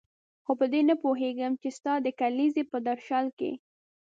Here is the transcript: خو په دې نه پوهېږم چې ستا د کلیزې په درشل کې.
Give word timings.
خو 0.43 0.51
په 0.59 0.65
دې 0.71 0.81
نه 0.89 0.95
پوهېږم 1.03 1.53
چې 1.61 1.69
ستا 1.77 1.93
د 2.01 2.07
کلیزې 2.19 2.63
په 2.71 2.77
درشل 2.87 3.27
کې. 3.39 3.51